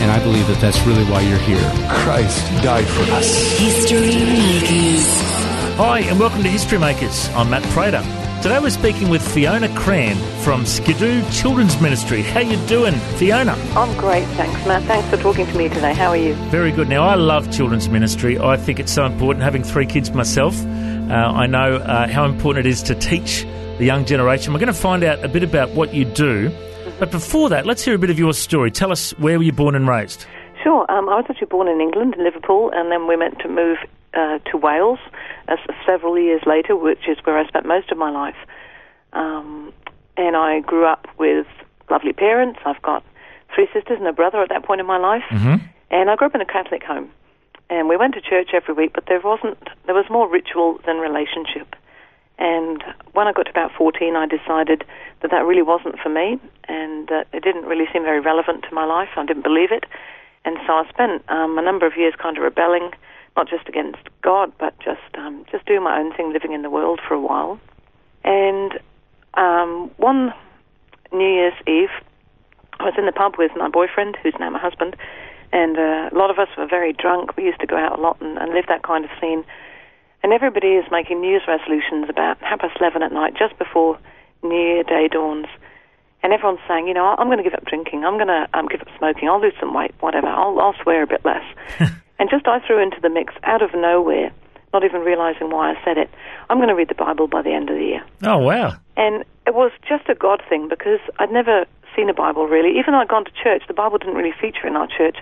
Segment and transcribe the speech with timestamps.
[0.00, 1.60] And I believe that that's really why you're here.
[1.90, 3.58] Christ died for us.
[3.58, 5.06] History Makers.
[5.76, 7.28] Hi, and welcome to History Makers.
[7.34, 8.02] I'm Matt Prater.
[8.42, 12.22] Today we're speaking with Fiona Cran from Skidoo Children's Ministry.
[12.22, 13.52] How you doing, Fiona?
[13.76, 14.84] I'm great, thanks, Matt.
[14.84, 15.92] Thanks for talking to me today.
[15.92, 16.32] How are you?
[16.48, 16.88] Very good.
[16.88, 18.38] Now, I love children's ministry.
[18.38, 19.44] I think it's so important.
[19.44, 23.44] Having three kids myself, uh, I know uh, how important it is to teach
[23.76, 24.54] the young generation.
[24.54, 26.50] We're going to find out a bit about what you do.
[27.00, 28.70] But before that, let's hear a bit of your story.
[28.70, 30.26] Tell us where were you born and raised?
[30.62, 30.84] Sure.
[30.92, 33.78] Um, I was actually born in England, in Liverpool, and then we meant to move
[34.12, 34.98] uh, to Wales
[35.48, 38.36] uh, several years later, which is where I spent most of my life.
[39.14, 39.72] Um,
[40.18, 41.46] and I grew up with
[41.88, 42.60] lovely parents.
[42.66, 43.02] I've got
[43.54, 45.24] three sisters and a brother at that point in my life.
[45.30, 45.64] Mm-hmm.
[45.90, 47.10] And I grew up in a Catholic home.
[47.70, 50.96] And we went to church every week, but there wasn't, there was more ritual than
[50.98, 51.74] relationship.
[52.40, 54.82] And when I got to about 14, I decided
[55.20, 58.74] that that really wasn't for me, and that it didn't really seem very relevant to
[58.74, 59.10] my life.
[59.16, 59.84] I didn't believe it.
[60.46, 62.92] And so I spent um, a number of years kind of rebelling,
[63.36, 66.70] not just against God, but just um, just doing my own thing, living in the
[66.70, 67.60] world for a while.
[68.24, 68.80] And
[69.34, 70.32] um, one
[71.12, 71.90] New Year's Eve,
[72.78, 74.96] I was in the pub with my boyfriend, who's now my husband,
[75.52, 77.36] and uh, a lot of us were very drunk.
[77.36, 79.44] We used to go out a lot and, and live that kind of scene.
[80.22, 83.98] And everybody is making New Year's resolutions about half past 11 at night, just before
[84.42, 85.46] New Year Day dawns.
[86.22, 88.04] And everyone's saying, you know, I'm going to give up drinking.
[88.04, 89.28] I'm going to um, give up smoking.
[89.28, 90.26] I'll lose some weight, whatever.
[90.26, 91.44] I'll, I'll swear a bit less.
[92.18, 94.30] and just I threw into the mix out of nowhere,
[94.74, 96.10] not even realizing why I said it.
[96.50, 98.04] I'm going to read the Bible by the end of the year.
[98.22, 98.76] Oh, wow.
[98.98, 101.64] And it was just a God thing because I'd never
[101.96, 102.78] seen a Bible really.
[102.78, 105.16] Even though I'd gone to church, the Bible didn't really feature in our church.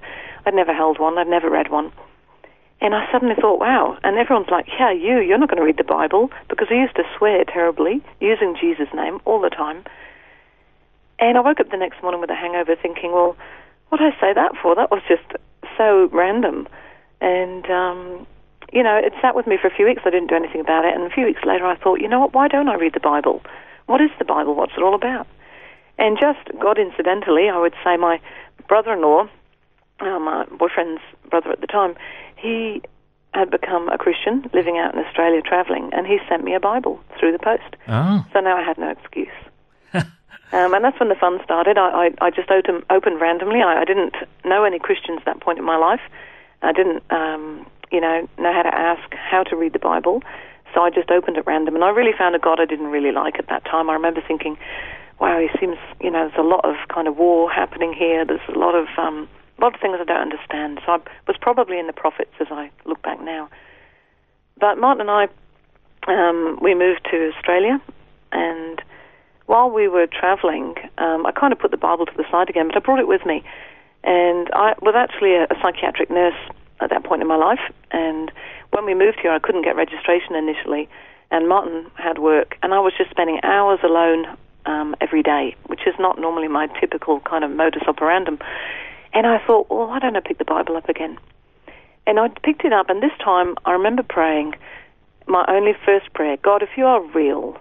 [0.45, 1.17] I'd never held one.
[1.17, 1.93] I'd never read one.
[2.81, 3.99] And I suddenly thought, wow.
[4.05, 6.95] And everyone's like, yeah, you, you're not going to read the Bible because I used
[6.97, 9.85] to swear terribly using Jesus' name all the time.
[11.19, 13.37] And I woke up the next morning with a hangover thinking, well,
[13.89, 14.77] what did I say that for?
[14.77, 15.27] That was just
[15.77, 16.69] so random.
[17.21, 18.27] And, um,
[18.73, 20.03] you know, it sat with me for a few weeks.
[20.05, 20.95] I didn't do anything about it.
[20.95, 22.35] And a few weeks later, I thought, you know what?
[22.35, 23.43] Why don't I read the Bible?
[23.87, 24.55] What is the Bible?
[24.55, 25.27] What's it all about?
[25.99, 28.21] And just God incidentally, I would say my
[28.69, 29.29] brother-in-law,
[30.01, 31.97] uh, my boyfriend's brother at the time,
[32.39, 32.83] he
[33.35, 36.99] had become a Christian living out in Australia traveling, and he sent me a Bible
[37.19, 37.77] through the post.
[37.87, 38.25] Oh.
[38.33, 39.29] So now I had no excuse.
[39.95, 40.07] um,
[40.53, 41.79] and that's when the fun started.
[41.79, 43.61] I, I, I just opened, opened randomly.
[43.61, 46.01] I, I didn't know any Christians at that point in my life.
[46.63, 50.23] I didn't, um, you know, know how to ask how to read the Bible.
[50.75, 53.13] So I just opened at random, and I really found a God I didn't really
[53.13, 53.89] like at that time.
[53.89, 54.59] I remember thinking,
[55.19, 58.25] "Wow, he seems, you know, there's a lot of kind of war happening here.
[58.27, 61.37] There's a lot of um, a lot of things I don't understand." So I was
[61.41, 63.49] probably in the prophets as I look back now.
[64.61, 65.29] But Martin and I,
[66.09, 67.81] um, we moved to Australia,
[68.33, 68.83] and
[69.47, 72.69] while we were traveling, um, I kind of put the Bible to the side again,
[72.69, 73.43] but I brought it with me.
[74.05, 76.37] And I was actually a, a psychiatric nurse
[76.81, 77.61] at that point in my life,
[77.91, 78.31] and
[78.71, 80.89] when we moved here, I couldn't get registration initially,
[81.31, 84.27] and Martin had work, and I was just spending hours alone
[84.67, 88.41] um, every day, which is not normally my typical kind of modus operandum.
[89.19, 91.19] And I thought, well, why don't I pick the Bible up again?
[92.07, 94.55] And I picked it up, and this time I remember praying
[95.27, 97.59] my only first prayer God, if you are real,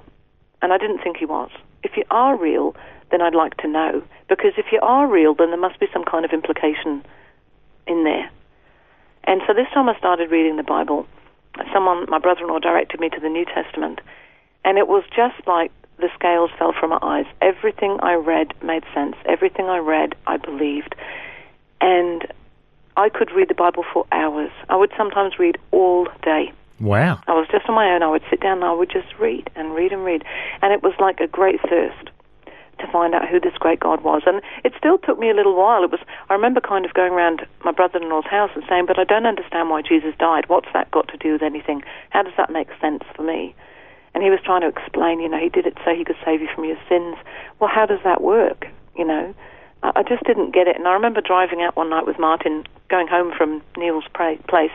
[0.61, 1.49] and I didn't think He was,
[1.81, 2.75] if you are real,
[3.09, 4.03] then I'd like to know.
[4.29, 7.03] Because if you are real, then there must be some kind of implication
[7.87, 8.29] in there.
[9.23, 11.07] And so this time I started reading the Bible.
[11.73, 13.99] Someone, my brother-in-law, directed me to the New Testament,
[14.63, 17.25] and it was just like the scales fell from my eyes.
[17.41, 19.15] Everything I read made sense.
[19.25, 20.93] Everything I read, I believed,
[21.81, 22.27] and
[22.95, 24.51] I could read the Bible for hours.
[24.69, 26.51] I would sometimes read all day.
[26.79, 27.19] Wow.
[27.27, 28.03] I was just on my own.
[28.03, 30.23] I would sit down and I would just read and read and read,
[30.61, 32.09] and it was like a great thirst
[32.79, 34.21] to find out who this great God was.
[34.27, 35.83] And it still took me a little while.
[35.83, 35.99] It was
[36.29, 39.69] I remember kind of going around my brother-in-law's house and saying, "But I don't understand
[39.69, 40.47] why Jesus died.
[40.47, 41.83] What's that got to do with anything?
[42.11, 43.55] How does that make sense for me?"
[44.13, 46.41] And he was trying to explain, you know, he did it so he could save
[46.41, 47.17] you from your sins.
[47.59, 48.67] Well, how does that work?
[48.95, 49.35] You know,
[49.95, 50.75] I, just didn't get it.
[50.75, 54.71] And I remember driving out one night with Martin, going home from Neil's place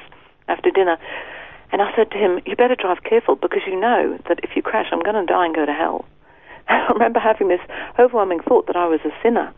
[0.49, 0.99] after dinner,
[1.71, 4.63] and I said to him, "You better drive careful because you know that if you
[4.63, 6.05] crash, I'm going to die and go to hell."
[6.69, 7.61] I remember having this
[7.99, 9.53] overwhelming thought that I was a sinner,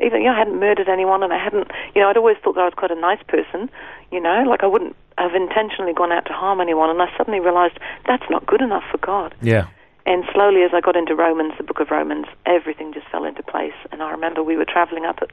[0.00, 2.54] even you know, I hadn't murdered anyone, and I hadn't, you know, I'd always thought
[2.54, 3.70] that I was quite a nice person,
[4.10, 7.40] you know, like I wouldn't have intentionally gone out to harm anyone, and I suddenly
[7.40, 9.34] realised that's not good enough for God.
[9.42, 9.66] Yeah.
[10.06, 13.42] And slowly, as I got into Romans, the book of Romans, everything just fell into
[13.42, 13.74] place.
[13.92, 15.30] And I remember we were traveling up at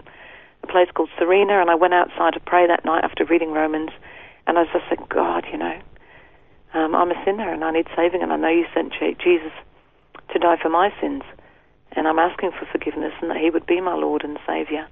[0.64, 3.92] a place called Serena, and I went outside to pray that night after reading Romans,
[4.46, 5.80] and I just said, God, you know,
[6.74, 9.54] um, I'm a sinner and I need saving, and I know you sent Jesus
[10.34, 11.24] to die for my sins,
[11.94, 14.88] and I'm asking for forgiveness and that He would be my Lord and Savior.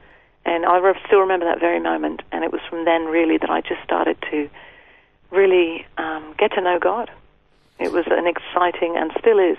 [0.45, 3.62] And I still remember that very moment, and it was from then really that I
[3.62, 4.50] just started to
[5.31, 7.10] really um, get to know God.
[7.80, 9.57] It was an exciting, and still is,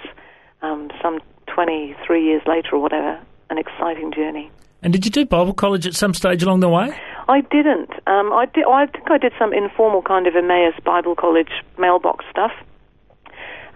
[0.62, 3.20] um, some 23 years later or whatever,
[3.50, 4.50] an exciting journey.
[4.82, 6.96] And did you do Bible college at some stage along the way?
[7.28, 7.90] I didn't.
[8.06, 8.64] Um, I did.
[8.66, 12.52] I think I did some informal kind of Emmaus Bible College mailbox stuff.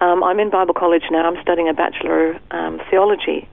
[0.01, 1.29] Um, I'm in Bible college now.
[1.29, 3.49] I'm studying a bachelor um, theology.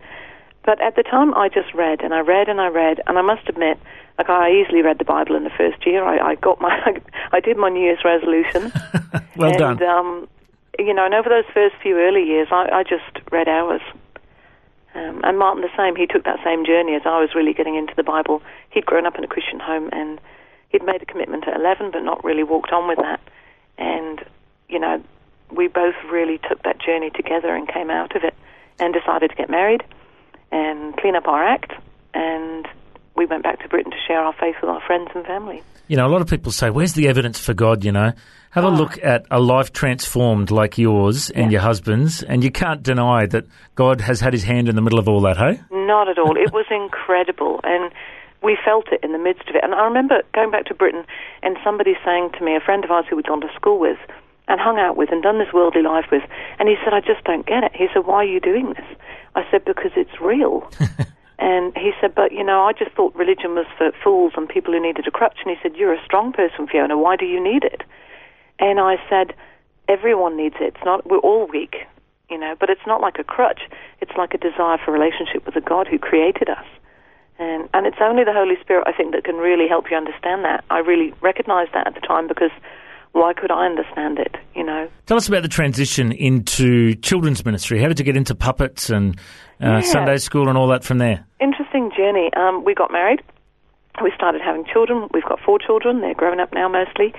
[0.64, 3.22] But at the time, I just read and I read and I read, and I
[3.22, 3.80] must admit,
[4.18, 6.04] like I easily read the Bible in the first year.
[6.04, 7.00] I, I got my,
[7.32, 8.72] I did my New Year's resolution.
[9.36, 9.84] well and, done.
[9.84, 10.28] Um,
[10.80, 13.82] you know, and over those first few early years, I, I just read hours.
[14.96, 15.96] Um, and Martin the same.
[15.96, 18.42] He took that same journey as I was really getting into the Bible.
[18.72, 20.20] He'd grown up in a Christian home and
[20.70, 23.22] he'd made a commitment at 11, but not really walked on with that.
[23.78, 24.26] And
[24.70, 25.02] you know,
[25.52, 28.34] we both really took that journey together and came out of it
[28.80, 29.84] and decided to get married
[30.52, 31.74] and clean up our act.
[32.14, 32.68] And
[33.16, 35.64] we went back to Britain to share our faith with our friends and family.
[35.88, 38.12] You know, a lot of people say, "Where's the evidence for God?" You know,
[38.52, 38.72] have a oh.
[38.72, 43.46] look at a life transformed like yours and your husband's, and you can't deny that
[43.76, 45.38] God has had His hand in the middle of all that.
[45.38, 46.36] Hey, Not at all.
[46.38, 47.92] it was incredible, and
[48.42, 49.64] we felt it in the midst of it.
[49.64, 51.06] And I remember going back to Britain
[51.44, 53.98] and somebody saying to me, a friend of ours who we'd gone to school with
[54.48, 56.24] and hung out with and done this worldly life with,
[56.60, 58.86] and he said, "I just don't get it." He said, "Why are you doing this?"
[59.36, 60.70] I said, "Because it's real."
[61.40, 64.74] And he said, but you know, I just thought religion was for fools and people
[64.74, 65.38] who needed a crutch.
[65.46, 66.98] And he said, you're a strong person, Fiona.
[66.98, 67.84] Why do you need it?
[68.60, 69.34] And I said,
[69.88, 70.74] everyone needs it.
[70.76, 71.76] It's not, we're all weak,
[72.30, 73.62] you know, but it's not like a crutch.
[74.02, 76.66] It's like a desire for relationship with the God who created us.
[77.40, 80.44] And, and it's only the Holy Spirit, I think, that can really help you understand
[80.44, 80.64] that.
[80.72, 82.50] I really recognized that at the time because
[83.12, 84.90] why could I understand it, you know?
[85.06, 87.80] tell us about the transition into children's ministry.
[87.80, 89.18] How did you get into puppets and
[89.62, 89.82] uh, Yeah.
[89.82, 91.26] Sunday school and all that from there?
[91.40, 92.32] interesting journey.
[92.36, 93.22] Um, we got married.
[94.04, 95.08] We started having children.
[95.14, 96.02] We've got four children.
[96.02, 97.14] They're grown up now mostly.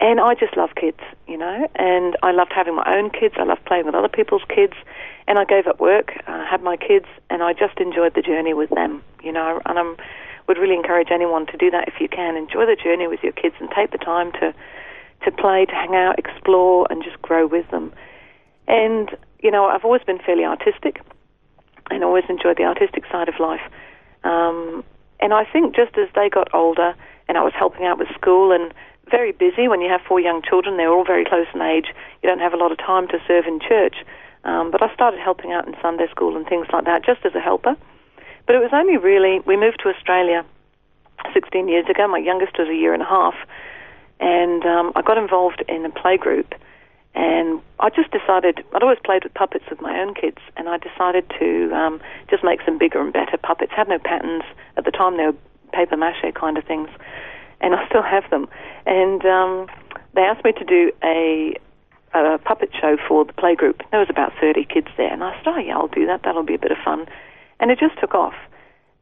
[0.00, 1.68] And I just love kids, you know.
[1.76, 3.34] And I loved having my own kids.
[3.38, 4.74] I loved playing with other people's kids.
[5.26, 8.52] And I gave up work, uh, had my kids, and I just enjoyed the journey
[8.52, 9.60] with them, you know.
[9.64, 9.94] And I
[10.46, 12.36] would really encourage anyone to do that if you can.
[12.36, 14.54] Enjoy the journey with your kids and take the time to
[15.24, 17.90] to play, to hang out, explore, and just grow with them.
[18.68, 21.00] And you know, I've always been fairly artistic
[21.90, 23.60] and always enjoyed the artistic side of life.
[24.24, 24.84] Um,
[25.20, 26.94] and I think just as they got older,
[27.28, 28.72] and I was helping out with school and
[29.10, 31.86] very busy when you have four young children, they're all very close in age.
[32.22, 33.96] You don't have a lot of time to serve in church.
[34.44, 37.34] Um, but I started helping out in Sunday school and things like that, just as
[37.34, 37.76] a helper.
[38.46, 40.44] But it was only really we moved to Australia
[41.32, 42.06] 16 years ago.
[42.06, 43.34] My youngest was a year and a half,
[44.20, 46.54] and um, I got involved in a play group.
[47.16, 50.78] And I just decided I'd always played with puppets with my own kids, and I
[50.78, 53.72] decided to um, just make some bigger and better puppets.
[53.74, 54.42] Had no patterns
[54.76, 55.36] at the time; they were
[55.72, 56.88] paper mache kind of things,
[57.60, 58.48] and I still have them.
[58.86, 59.66] And um,
[60.14, 61.54] they asked me to do a,
[62.14, 63.82] a puppet show for the play group.
[63.90, 66.22] There was about 30 kids there, and I said, "Oh yeah, I'll do that.
[66.22, 67.06] That'll be a bit of fun."
[67.60, 68.34] And it just took off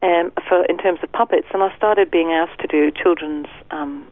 [0.03, 4.07] um, for in terms of puppets, and I started being asked to do children's um,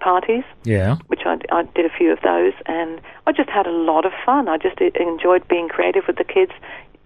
[0.00, 0.96] parties Yeah.
[1.08, 4.12] which I, I did a few of those, and I just had a lot of
[4.24, 4.48] fun.
[4.48, 6.52] I just enjoyed being creative with the kids,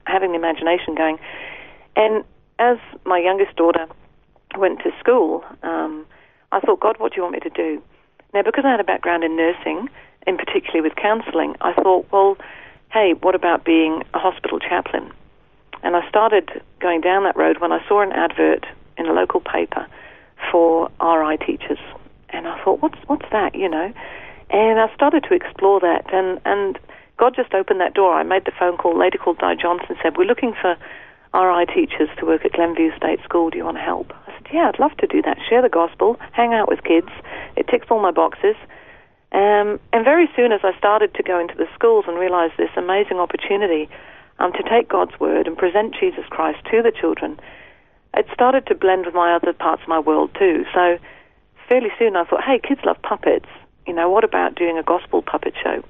[0.05, 1.19] having the imagination going.
[1.97, 2.25] And
[2.59, 3.87] as my youngest daughter
[4.59, 6.05] went to school, um,
[6.53, 7.83] I thought, God, what do you want me to do?
[8.35, 9.89] Now, because I had a background in nursing,
[10.27, 12.37] and particularly with counselling, I thought, well,
[12.93, 15.11] hey, what about being a hospital chaplain?
[15.83, 18.67] And I started going down that road when I saw an advert
[18.99, 19.87] in a local paper
[20.51, 21.79] for RI teachers.
[22.31, 23.93] And I thought, what's what's that, you know?
[24.51, 26.79] And I started to explore that, and and
[27.17, 28.15] God just opened that door.
[28.15, 28.97] I made the phone call.
[28.97, 30.77] A lady called Di Johnson said, "We're looking for
[31.35, 33.51] RI teachers to work at Glenview State School.
[33.51, 35.39] Do you want to help?" I said, "Yeah, I'd love to do that.
[35.49, 37.11] Share the gospel, hang out with kids.
[37.57, 38.57] It ticks all my boxes."
[39.33, 42.71] Um, and very soon, as I started to go into the schools and realize this
[42.77, 43.89] amazing opportunity
[44.41, 47.39] um, to take God's word and present Jesus Christ to the children,
[48.15, 50.65] it started to blend with my other parts of my world too.
[50.75, 50.99] So
[51.69, 53.49] fairly soon I thought, hey, kids love puppets.
[53.87, 55.85] You know, what about doing a gospel puppet show?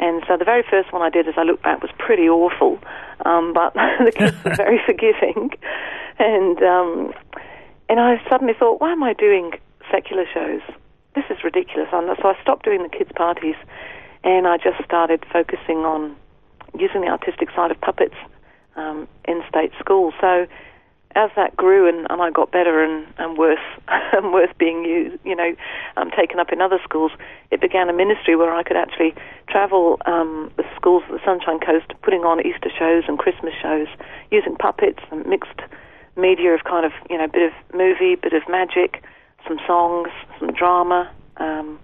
[0.00, 2.78] And so the very first one I did, as I look back, was pretty awful,
[3.26, 5.50] um, but the kids were very forgiving.
[6.18, 7.12] And um,
[7.88, 9.52] and I suddenly thought, why am I doing
[9.90, 10.62] secular shows?
[11.14, 11.88] This is ridiculous.
[11.92, 13.56] And so I stopped doing the kids' parties,
[14.24, 16.16] and I just started focusing on
[16.78, 18.14] using the artistic side of puppets
[18.76, 20.14] um, in state schools.
[20.20, 20.46] So
[21.16, 25.18] as that grew and, and I got better and, and worse and worse being used,
[25.24, 25.54] you know,
[25.96, 27.12] um, taken up in other schools,
[27.50, 29.14] it began a ministry where I could actually
[29.48, 33.88] travel um, the schools of the Sunshine Coast, putting on Easter shows and Christmas shows,
[34.30, 35.60] using puppets and mixed
[36.16, 39.02] media of kind of you know bit of movie, bit of magic,
[39.46, 41.78] some songs, some drama, um,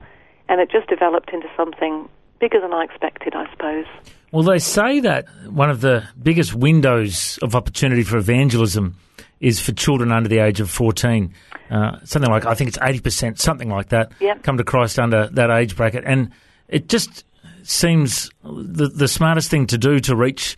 [0.48, 2.08] and it just developed into something
[2.40, 3.86] bigger than I expected, I suppose.
[4.32, 8.96] Well, they say that one of the biggest windows of opportunity for evangelism
[9.40, 11.32] is for children under the age of 14.
[11.70, 14.42] Uh, something like, I think it's 80%, something like that, Yep.
[14.42, 16.04] come to Christ under that age bracket.
[16.06, 16.30] And
[16.68, 17.24] it just
[17.62, 20.56] seems the, the smartest thing to do to reach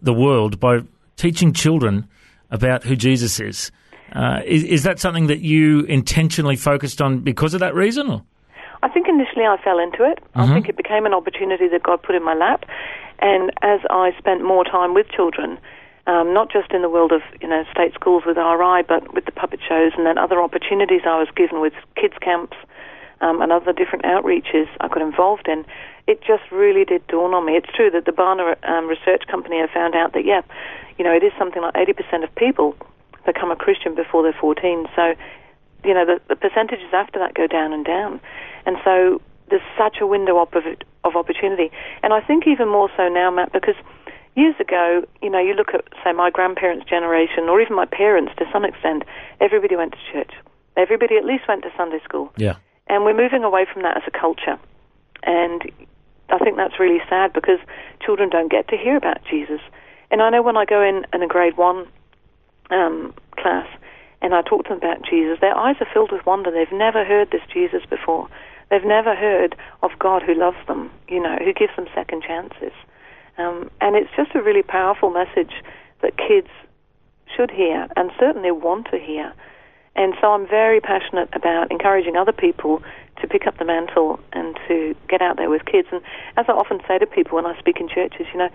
[0.00, 0.80] the world by
[1.16, 2.08] teaching children
[2.50, 3.70] about who Jesus is.
[4.12, 8.08] Uh, is, is that something that you intentionally focused on because of that reason?
[8.10, 8.22] Or?
[8.82, 10.18] I think initially I fell into it.
[10.34, 12.64] I think it became an opportunity that God put in my lap.
[13.18, 15.58] And as I spent more time with children,
[16.06, 19.24] um, not just in the world of you know state schools with RI, but with
[19.26, 22.56] the puppet shows, and then other opportunities I was given with kids camps
[23.20, 25.66] um, and other different outreaches I got involved in,
[26.06, 27.52] it just really did dawn on me.
[27.54, 30.42] It's true that the Barna um, Research Company have found out that yeah,
[30.96, 32.74] you know it is something like 80% of people
[33.26, 34.86] become a Christian before they're 14.
[34.96, 35.14] So
[35.84, 38.20] you know, the, the percentages after that go down and down.
[38.66, 39.20] And so
[39.50, 40.48] there's such a window of,
[41.04, 41.70] of opportunity.
[42.02, 43.76] And I think even more so now, Matt, because
[44.34, 48.32] years ago, you know, you look at, say, my grandparents' generation, or even my parents
[48.38, 49.04] to some extent,
[49.40, 50.32] everybody went to church.
[50.76, 52.32] Everybody at least went to Sunday school.
[52.36, 52.56] Yeah.
[52.86, 54.58] And we're moving away from that as a culture.
[55.24, 55.62] And
[56.28, 57.58] I think that's really sad because
[58.04, 59.60] children don't get to hear about Jesus.
[60.10, 61.86] And I know when I go in in a grade one
[62.70, 63.66] um, class
[64.20, 66.50] and I talk to them about Jesus, their eyes are filled with wonder.
[66.50, 68.28] They've never heard this Jesus before.
[68.70, 72.72] They've never heard of God who loves them, you know, who gives them second chances.
[73.38, 75.52] Um, and it's just a really powerful message
[76.02, 76.48] that kids
[77.34, 79.32] should hear and certainly want to hear.
[79.94, 82.82] And so I'm very passionate about encouraging other people
[83.20, 85.88] to pick up the mantle and to get out there with kids.
[85.90, 86.02] And
[86.36, 88.50] as I often say to people when I speak in churches, you know,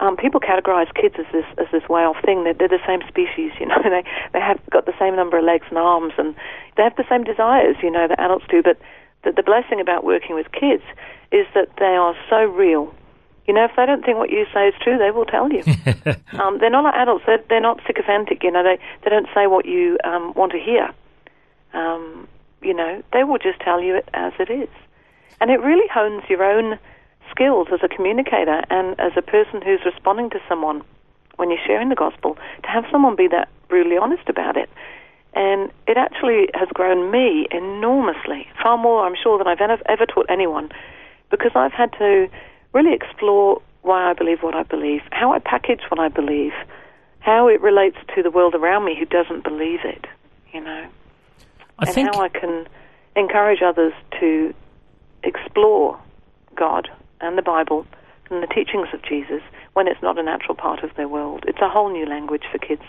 [0.00, 2.44] um, people categorize kids as this as this way off thing.
[2.44, 3.82] They're, they're the same species, you know.
[3.84, 4.02] They
[4.32, 6.34] they have got the same number of legs and arms, and
[6.76, 8.62] they have the same desires, you know, that adults do.
[8.62, 8.78] But
[9.24, 10.82] the, the blessing about working with kids
[11.30, 12.92] is that they are so real.
[13.46, 15.62] You know, if they don't think what you say is true, they will tell you.
[16.40, 17.24] um, they're not like adults.
[17.26, 18.42] They're, they're not sycophantic.
[18.42, 20.90] You know, they they don't say what you um, want to hear.
[21.74, 22.26] Um,
[22.62, 24.68] you know, they will just tell you it as it is,
[25.40, 26.78] and it really hones your own
[27.30, 30.82] skills as a communicator and as a person who's responding to someone
[31.36, 34.68] when you're sharing the gospel, to have someone be that brutally honest about it.
[35.32, 40.26] And it actually has grown me enormously, far more, I'm sure, than I've ever, taught
[40.28, 40.70] anyone,
[41.30, 42.28] because I've had to
[42.72, 46.52] really explore why I believe what I believe, how I package what I believe,
[47.20, 50.06] how it relates to the world around me who doesn't believe it,
[50.52, 50.86] you know,
[51.78, 52.66] I and think how I can
[53.16, 54.54] encourage others to
[55.22, 55.98] explore
[56.54, 56.90] God
[57.20, 57.86] and the Bible
[58.30, 59.42] and the teachings of Jesus
[59.74, 61.44] when it's not a natural part of their world.
[61.46, 62.82] It's a whole new language for kids.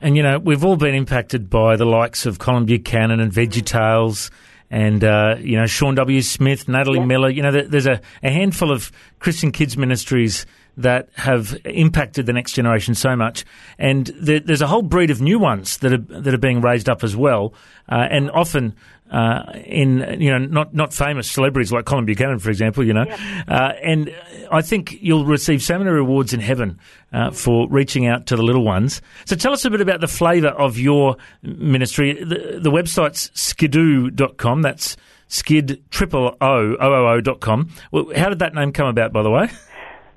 [0.00, 4.30] And you know, we've all been impacted by the likes of Colin Buchanan and VeggieTales
[4.70, 6.22] and uh, you know Sean W.
[6.22, 7.04] Smith, Natalie Yeah.
[7.06, 7.28] Miller.
[7.28, 10.46] You know, there's a, a handful of Christian kids ministries
[10.76, 13.44] that have impacted the next generation so much,
[13.78, 16.88] and there, there's a whole breed of new ones that are that are being raised
[16.88, 17.54] up as well,
[17.88, 18.74] uh, and often.
[19.10, 23.06] Uh, in you know not not famous celebrities like Colin Buchanan, for example, you know,
[23.48, 24.14] uh, and
[24.52, 26.78] I think you'll receive so many rewards in heaven
[27.12, 29.02] uh, for reaching out to the little ones.
[29.24, 32.22] So tell us a bit about the flavour of your ministry.
[32.22, 34.62] The, the website's skidoo.com.
[34.62, 34.96] That's
[35.26, 37.70] skid triple O O O O dot com.
[37.90, 39.48] Well, how did that name come about, by the way?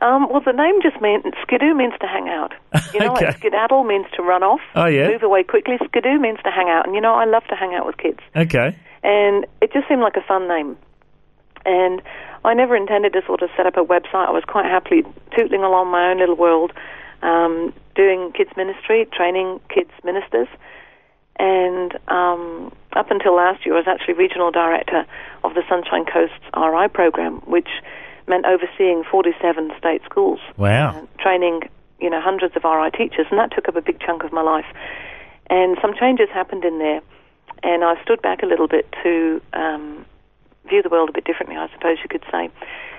[0.03, 2.51] Um, well, the name just means skidoo means to hang out.
[2.93, 3.27] You know, Okay.
[3.27, 5.07] like skedaddle means to run off, Oh, yeah.
[5.07, 5.77] move away quickly.
[5.85, 8.19] Skidoo means to hang out, and you know, I love to hang out with kids.
[8.35, 8.75] Okay.
[9.03, 10.77] and it just seemed like a fun name.
[11.65, 12.01] And
[12.45, 14.27] I never intended to sort of set up a website.
[14.27, 16.73] I was quite happily tootling along my own little world,
[17.21, 20.47] um, doing kids ministry, training kids ministers.
[21.39, 25.05] And um, up until last year, I was actually regional director
[25.43, 27.69] of the Sunshine Coast's RI program, which
[28.27, 31.07] meant overseeing 47 state schools Wow.
[31.19, 31.61] training,
[31.99, 34.41] you know, hundreds of RI teachers, and that took up a big chunk of my
[34.41, 34.65] life.
[35.49, 37.01] And some changes happened in there,
[37.63, 40.05] and I stood back a little bit to um,
[40.67, 42.49] view the world a bit differently, I suppose you could say.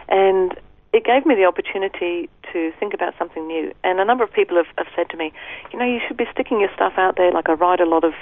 [0.08, 0.54] And
[0.92, 3.72] it gave me the opportunity to think about something new.
[3.82, 5.32] And a number of people have, have said to me,
[5.72, 7.32] you know, you should be sticking your stuff out there.
[7.32, 8.12] Like I write a lot of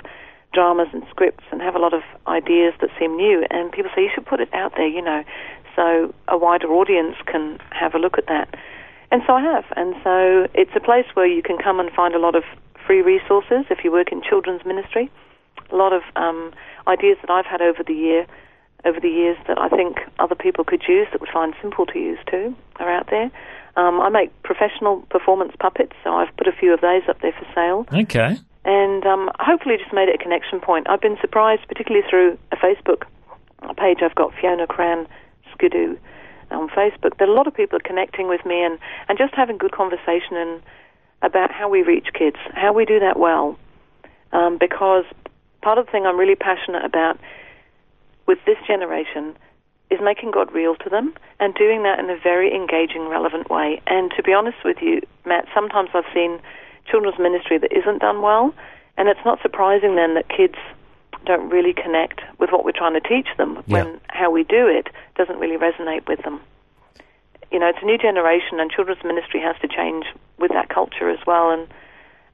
[0.54, 3.44] dramas and scripts and have a lot of ideas that seem new.
[3.50, 5.22] And people say you should put it out there, you know,
[5.76, 8.54] so a wider audience can have a look at that.
[9.10, 9.64] And so I have.
[9.76, 12.44] And so it's a place where you can come and find a lot of
[12.86, 15.10] free resources if you work in children's ministry.
[15.70, 16.52] A lot of um,
[16.86, 18.26] ideas that I've had over the year,
[18.84, 21.98] over the years that I think other people could use that would find simple to
[21.98, 23.30] use too are out there.
[23.76, 27.32] Um, I make professional performance puppets, so I've put a few of those up there
[27.32, 28.36] for sale Okay.
[28.64, 30.88] and um, hopefully just made it a connection point.
[30.90, 33.04] I've been surprised, particularly through a Facebook
[33.78, 35.06] page I've got, Fiona Cran
[35.52, 35.96] Skidoo
[36.50, 38.78] on Facebook, that a lot of people are connecting with me and,
[39.08, 40.62] and just having good conversation and
[41.22, 43.56] about how we reach kids, how we do that well.
[44.32, 45.04] Um, because
[45.62, 47.18] part of the thing I'm really passionate about
[48.26, 49.36] with this generation
[49.90, 53.80] is making God real to them and doing that in a very engaging, relevant way.
[53.86, 56.40] And to be honest with you, Matt, sometimes I've seen
[56.90, 58.54] children's ministry that isn't done well,
[58.96, 60.56] and it's not surprising then that kids
[61.24, 63.84] don't really connect with what we're trying to teach them Yeah.
[63.84, 66.40] when how we do it doesn't really resonate with them.
[67.50, 70.06] You know, it's a new generation, and children's ministry has to change
[70.38, 71.50] with that culture as well.
[71.50, 71.68] And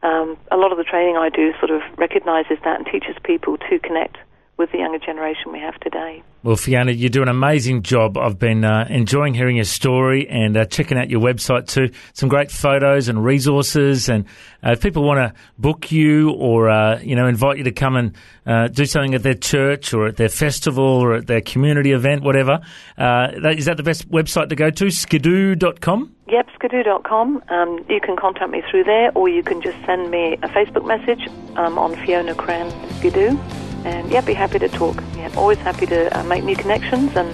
[0.02, 3.56] um, a lot of the training I do sort of recognizes that and teaches people
[3.68, 4.16] to connect
[4.58, 6.22] with the younger generation we have today.
[6.42, 8.16] Well, Fiona, you do an amazing job.
[8.16, 11.90] I've been uh, enjoying hearing your story and uh, checking out your website too.
[12.12, 14.08] Some great photos and resources.
[14.08, 14.24] And
[14.64, 17.96] uh, if people want to book you or uh, you know invite you to come
[17.96, 21.92] and uh, do something at their church or at their festival or at their community
[21.92, 22.60] event, whatever,
[22.98, 24.90] uh, is that the best website to go to?
[24.90, 26.14] Skidoo.com?
[26.28, 27.42] Yep, skidoo.com.
[27.48, 30.86] Um, you can contact me through there, or you can just send me a Facebook
[30.86, 33.38] message um, on Fiona Cran Skidoo.
[33.84, 35.02] And yeah, be happy to talk.
[35.16, 37.28] Yeah, always happy to uh, make new connections and,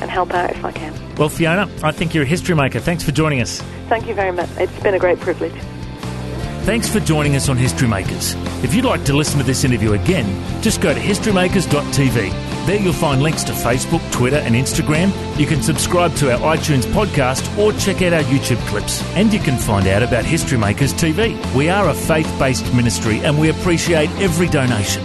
[0.00, 0.94] and help out if I can.
[1.16, 2.80] Well, Fiona, I think you're a history maker.
[2.80, 3.60] Thanks for joining us.
[3.88, 4.48] Thank you very much.
[4.58, 5.54] It's been a great privilege.
[6.66, 8.34] Thanks for joining us on History Makers.
[8.64, 10.26] If you'd like to listen to this interview again,
[10.62, 12.66] just go to historymakers.tv.
[12.66, 15.12] There you'll find links to Facebook, Twitter, and Instagram.
[15.38, 19.00] You can subscribe to our iTunes podcast or check out our YouTube clips.
[19.14, 21.38] And you can find out about History Makers TV.
[21.54, 25.04] We are a faith based ministry and we appreciate every donation.